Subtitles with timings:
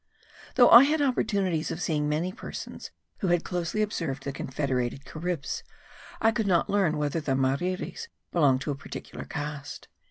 [0.55, 5.61] Though I had opportunities of seeing many persons who had closely observed the confederated Caribs,
[6.19, 9.89] I could not learn whether the marirris belong to a particular caste.